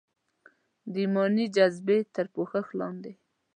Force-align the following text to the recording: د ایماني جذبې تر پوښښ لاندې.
د 0.91 0.93
ایماني 1.03 1.45
جذبې 1.55 1.97
تر 2.15 2.25
پوښښ 2.33 2.67
لاندې. 2.79 3.13